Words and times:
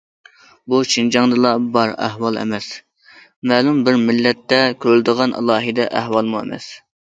بۇ 0.73 0.77
شىنجاڭدىلا 0.93 1.51
بار 1.75 1.93
ئەھۋال 2.07 2.41
ئەمەس، 2.45 2.71
مەلۇم 3.53 3.85
بىر 3.91 4.01
مىللەتتە 4.09 4.63
كۆرۈلىدىغان 4.87 5.41
ئالاھىدە 5.43 5.91
ئەھۋالمۇ 6.01 6.45
ئەمەس. 6.45 6.77